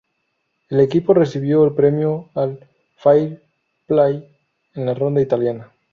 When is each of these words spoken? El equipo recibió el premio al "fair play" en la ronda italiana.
El 0.71 0.79
equipo 0.79 1.13
recibió 1.13 1.63
el 1.63 1.75
premio 1.75 2.31
al 2.33 2.67
"fair 2.97 3.39
play" 3.85 4.35
en 4.73 4.85
la 4.87 4.95
ronda 4.95 5.21
italiana. 5.21 5.71